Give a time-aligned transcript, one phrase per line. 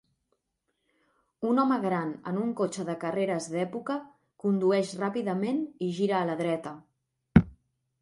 [1.49, 4.01] Un home gran en un cotxe de carreres d'època
[4.47, 6.77] condueix ràpidament i gira a la dreta.